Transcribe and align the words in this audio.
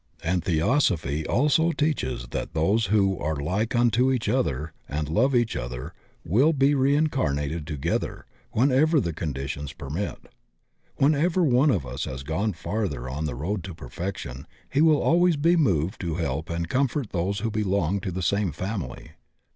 And 0.23 0.43
Theosophy 0.43 1.27
also 1.27 1.71
teaches 1.73 2.29
that 2.31 2.55
diose 2.55 2.87
who 2.87 3.19
are 3.19 3.35
like 3.35 3.75
unto 3.75 4.11
each 4.11 4.25
odier 4.25 4.71
and 4.89 5.07
love 5.07 5.35
each 5.35 5.55
other 5.55 5.93
will 6.25 6.53
be 6.53 6.73
reincarnated 6.73 7.67
together 7.67 8.25
whenever 8.51 8.99
the 8.99 9.13
conditions 9.13 9.73
permit. 9.73 10.17
Whenever 10.95 11.43
one 11.43 11.69
of 11.69 11.85
us 11.85 12.05
has 12.05 12.23
gone 12.23 12.53
farther 12.53 13.07
on 13.07 13.25
the 13.25 13.35
road 13.35 13.63
to 13.65 13.75
perfection, 13.75 14.47
he 14.73 14.81
will 14.81 14.99
always 15.03 15.37
be 15.37 15.55
moved 15.55 16.01
to 16.01 16.15
help 16.15 16.49
and 16.49 16.67
comfort 16.67 17.11
those 17.11 17.41
who 17.41 17.51
belong 17.51 17.99
to 17.99 18.09
the 18.11 18.23
same 18.23 18.51
family. 18.51 19.11